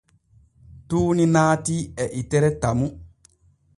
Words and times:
Tuuni 0.93 1.27
naatii 1.35 1.77
e 2.07 2.07
itere 2.23 2.51
Tamu. 2.65 2.89